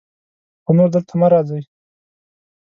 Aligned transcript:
خو 0.63 0.71
نور 0.77 0.89
دلته 0.95 1.13
مه 1.19 1.27
راځئ. 1.33 1.61